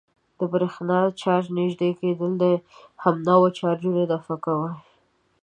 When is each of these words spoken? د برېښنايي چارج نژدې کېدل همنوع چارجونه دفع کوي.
د 0.37 0.39
برېښنايي 0.53 1.09
چارج 1.21 1.45
نژدې 1.57 1.89
کېدل 1.99 2.33
همنوع 3.03 3.49
چارجونه 3.59 4.01
دفع 4.13 4.35
کوي. 4.45 4.71